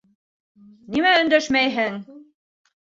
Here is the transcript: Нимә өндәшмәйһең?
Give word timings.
Нимә 0.95 1.11
өндәшмәйһең? 1.21 2.05